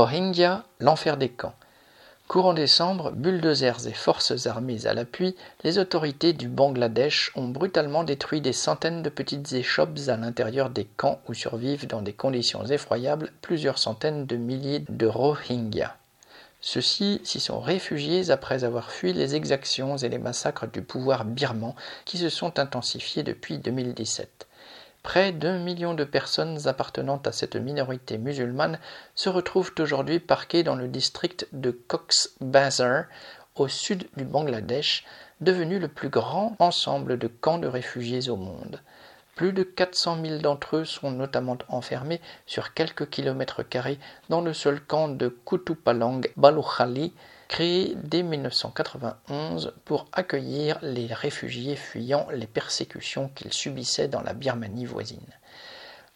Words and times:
Rohingya, 0.00 0.64
l'enfer 0.78 1.18
des 1.18 1.28
camps. 1.28 1.52
Courant 2.26 2.54
décembre, 2.54 3.10
bulldozers 3.10 3.86
et 3.86 3.92
forces 3.92 4.46
armées 4.46 4.86
à 4.86 4.94
l'appui, 4.94 5.36
les 5.62 5.76
autorités 5.76 6.32
du 6.32 6.48
Bangladesh 6.48 7.32
ont 7.36 7.48
brutalement 7.48 8.02
détruit 8.02 8.40
des 8.40 8.54
centaines 8.54 9.02
de 9.02 9.10
petites 9.10 9.52
échoppes 9.52 9.98
à 10.08 10.16
l'intérieur 10.16 10.70
des 10.70 10.86
camps 10.86 11.20
où 11.28 11.34
survivent 11.34 11.86
dans 11.86 12.00
des 12.00 12.14
conditions 12.14 12.64
effroyables 12.64 13.30
plusieurs 13.42 13.76
centaines 13.76 14.24
de 14.24 14.36
milliers 14.36 14.82
de 14.88 15.06
Rohingyas. 15.06 15.94
Ceux-ci 16.62 17.20
s'y 17.22 17.38
sont 17.38 17.60
réfugiés 17.60 18.30
après 18.30 18.64
avoir 18.64 18.90
fui 18.90 19.12
les 19.12 19.34
exactions 19.34 19.98
et 19.98 20.08
les 20.08 20.18
massacres 20.18 20.66
du 20.66 20.80
pouvoir 20.80 21.26
birman 21.26 21.74
qui 22.06 22.16
se 22.16 22.30
sont 22.30 22.58
intensifiés 22.58 23.22
depuis 23.22 23.58
2017. 23.58 24.46
Près 25.02 25.32
d'un 25.32 25.58
million 25.58 25.94
de 25.94 26.04
personnes 26.04 26.68
appartenant 26.68 27.20
à 27.24 27.32
cette 27.32 27.56
minorité 27.56 28.18
musulmane 28.18 28.78
se 29.14 29.30
retrouvent 29.30 29.72
aujourd'hui 29.78 30.20
parquées 30.20 30.62
dans 30.62 30.76
le 30.76 30.88
district 30.88 31.48
de 31.52 31.70
Cox's 31.70 32.34
Bazar, 32.40 33.04
au 33.54 33.66
sud 33.66 34.08
du 34.16 34.24
Bangladesh, 34.24 35.04
devenu 35.40 35.78
le 35.78 35.88
plus 35.88 36.10
grand 36.10 36.54
ensemble 36.58 37.18
de 37.18 37.28
camps 37.28 37.58
de 37.58 37.66
réfugiés 37.66 38.28
au 38.28 38.36
monde. 38.36 38.82
Plus 39.34 39.52
de 39.52 39.62
400 39.62 40.18
000 40.22 40.38
d'entre 40.38 40.76
eux 40.76 40.84
sont 40.84 41.10
notamment 41.10 41.56
enfermés 41.68 42.20
sur 42.46 42.74
quelques 42.74 43.08
kilomètres 43.08 43.62
carrés 43.62 43.98
dans 44.28 44.40
le 44.40 44.52
seul 44.52 44.80
camp 44.80 45.08
de 45.08 45.28
Kutupalang 45.28 46.20
Balukhali, 46.36 47.14
créé 47.48 47.96
dès 47.96 48.22
1991 48.22 49.74
pour 49.84 50.06
accueillir 50.12 50.78
les 50.82 51.06
réfugiés 51.06 51.76
fuyant 51.76 52.28
les 52.32 52.46
persécutions 52.46 53.28
qu'ils 53.28 53.52
subissaient 53.52 54.08
dans 54.08 54.22
la 54.22 54.34
Birmanie 54.34 54.86
voisine. 54.86 55.26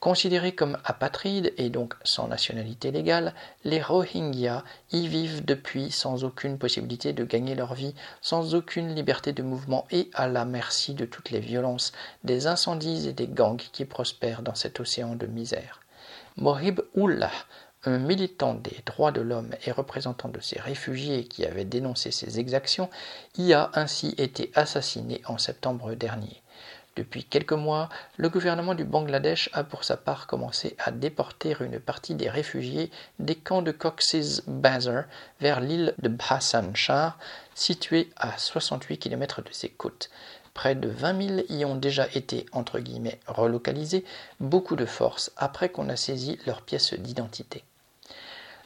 Considérés 0.00 0.54
comme 0.54 0.78
apatrides 0.84 1.52
et 1.56 1.70
donc 1.70 1.94
sans 2.04 2.28
nationalité 2.28 2.92
légale, 2.92 3.34
les 3.64 3.82
Rohingyas 3.82 4.62
y 4.92 5.08
vivent 5.08 5.44
depuis 5.44 5.90
sans 5.90 6.22
aucune 6.22 6.56
possibilité 6.56 7.12
de 7.12 7.24
gagner 7.24 7.56
leur 7.56 7.74
vie, 7.74 7.96
sans 8.20 8.54
aucune 8.54 8.94
liberté 8.94 9.32
de 9.32 9.42
mouvement 9.42 9.86
et 9.90 10.08
à 10.14 10.28
la 10.28 10.44
merci 10.44 10.94
de 10.94 11.04
toutes 11.04 11.30
les 11.30 11.40
violences, 11.40 11.90
des 12.22 12.46
incendies 12.46 13.08
et 13.08 13.12
des 13.12 13.26
gangs 13.26 13.56
qui 13.56 13.84
prospèrent 13.84 14.42
dans 14.42 14.54
cet 14.54 14.78
océan 14.78 15.16
de 15.16 15.26
misère. 15.26 15.80
Mohib 16.36 16.80
Ullah, 16.94 17.32
un 17.82 17.98
militant 17.98 18.54
des 18.54 18.76
droits 18.86 19.10
de 19.10 19.20
l'homme 19.20 19.50
et 19.66 19.72
représentant 19.72 20.28
de 20.28 20.40
ces 20.40 20.60
réfugiés 20.60 21.24
qui 21.24 21.44
avait 21.44 21.64
dénoncé 21.64 22.12
ces 22.12 22.38
exactions, 22.38 22.88
y 23.36 23.52
a 23.52 23.72
ainsi 23.74 24.14
été 24.16 24.52
assassiné 24.54 25.22
en 25.26 25.38
septembre 25.38 25.94
dernier. 25.94 26.40
Depuis 26.98 27.22
quelques 27.22 27.52
mois, 27.52 27.88
le 28.16 28.28
gouvernement 28.28 28.74
du 28.74 28.82
Bangladesh 28.82 29.50
a 29.52 29.62
pour 29.62 29.84
sa 29.84 29.96
part 29.96 30.26
commencé 30.26 30.74
à 30.80 30.90
déporter 30.90 31.54
une 31.60 31.78
partie 31.78 32.16
des 32.16 32.28
réfugiés 32.28 32.90
des 33.20 33.36
camps 33.36 33.62
de 33.62 33.70
Cox's 33.70 34.42
Bazar 34.48 35.04
vers 35.40 35.60
l'île 35.60 35.94
de 35.98 36.08
Bhasan 36.08 36.74
Char, 36.74 37.16
située 37.54 38.10
à 38.16 38.36
68 38.36 38.98
km 38.98 39.42
de 39.42 39.52
ses 39.52 39.68
côtes. 39.68 40.10
Près 40.54 40.74
de 40.74 40.88
20 40.88 41.28
000 41.36 41.40
y 41.50 41.64
ont 41.64 41.76
déjà 41.76 42.08
été 42.14 42.46
entre 42.50 42.80
guillemets 42.80 43.20
relocalisés, 43.28 44.04
beaucoup 44.40 44.74
de 44.74 44.84
force 44.84 45.30
après 45.36 45.68
qu'on 45.68 45.90
a 45.90 45.94
saisi 45.94 46.36
leurs 46.46 46.62
pièces 46.62 46.94
d'identité. 46.94 47.62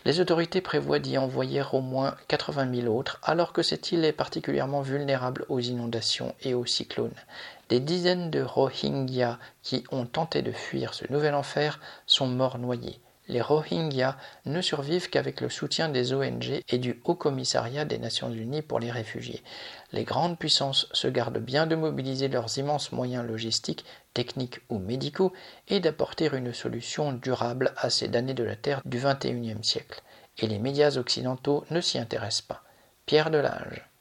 Les 0.04 0.18
autorités 0.18 0.60
prévoient 0.60 0.98
d'y 0.98 1.16
envoyer 1.16 1.62
au 1.72 1.80
moins 1.80 2.16
80 2.26 2.74
000 2.82 2.96
autres, 2.96 3.20
alors 3.22 3.52
que 3.52 3.62
cette 3.62 3.92
île 3.92 4.04
est 4.04 4.12
particulièrement 4.12 4.80
vulnérable 4.80 5.46
aux 5.48 5.60
inondations 5.60 6.34
et 6.42 6.54
aux 6.54 6.66
cyclones. 6.66 7.14
Des 7.72 7.80
dizaines 7.80 8.28
de 8.28 8.42
Rohingyas 8.42 9.38
qui 9.62 9.82
ont 9.90 10.04
tenté 10.04 10.42
de 10.42 10.52
fuir 10.52 10.92
ce 10.92 11.10
nouvel 11.10 11.34
enfer 11.34 11.80
sont 12.04 12.26
morts 12.26 12.58
noyés. 12.58 13.00
Les 13.28 13.40
Rohingyas 13.40 14.18
ne 14.44 14.60
survivent 14.60 15.08
qu'avec 15.08 15.40
le 15.40 15.48
soutien 15.48 15.88
des 15.88 16.12
ONG 16.12 16.60
et 16.68 16.76
du 16.76 17.00
Haut 17.06 17.14
Commissariat 17.14 17.86
des 17.86 17.96
Nations 17.96 18.30
Unies 18.30 18.60
pour 18.60 18.78
les 18.78 18.90
réfugiés. 18.90 19.42
Les 19.90 20.04
grandes 20.04 20.38
puissances 20.38 20.86
se 20.92 21.08
gardent 21.08 21.38
bien 21.38 21.66
de 21.66 21.74
mobiliser 21.74 22.28
leurs 22.28 22.58
immenses 22.58 22.92
moyens 22.92 23.26
logistiques, 23.26 23.86
techniques 24.12 24.60
ou 24.68 24.78
médicaux 24.78 25.32
et 25.68 25.80
d'apporter 25.80 26.28
une 26.30 26.52
solution 26.52 27.14
durable 27.14 27.72
à 27.78 27.88
ces 27.88 28.08
damnés 28.08 28.34
de 28.34 28.44
la 28.44 28.56
Terre 28.56 28.82
du 28.84 28.98
XXIe 28.98 29.64
siècle. 29.64 30.02
Et 30.36 30.46
les 30.46 30.58
médias 30.58 30.98
occidentaux 30.98 31.64
ne 31.70 31.80
s'y 31.80 31.98
intéressent 31.98 32.42
pas. 32.42 32.64
Pierre 33.06 33.30
Delage. 33.30 33.91